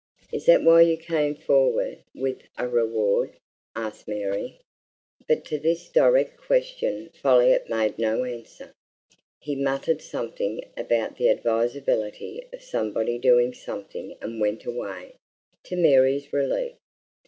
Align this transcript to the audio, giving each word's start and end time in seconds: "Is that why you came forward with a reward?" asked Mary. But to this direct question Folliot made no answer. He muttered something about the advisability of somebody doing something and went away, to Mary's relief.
"Is 0.31 0.47
that 0.47 0.63
why 0.63 0.81
you 0.81 0.97
came 0.97 1.35
forward 1.35 2.03
with 2.15 2.39
a 2.57 2.67
reward?" 2.67 3.37
asked 3.75 4.07
Mary. 4.07 4.59
But 5.27 5.45
to 5.45 5.59
this 5.59 5.89
direct 5.89 6.37
question 6.37 7.11
Folliot 7.13 7.69
made 7.69 7.99
no 7.99 8.23
answer. 8.23 8.73
He 9.41 9.55
muttered 9.55 10.01
something 10.01 10.63
about 10.75 11.17
the 11.17 11.29
advisability 11.29 12.43
of 12.51 12.63
somebody 12.63 13.19
doing 13.19 13.53
something 13.53 14.17
and 14.21 14.41
went 14.41 14.65
away, 14.65 15.17
to 15.65 15.75
Mary's 15.75 16.33
relief. 16.33 16.73